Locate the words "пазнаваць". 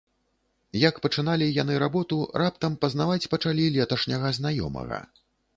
2.87-3.29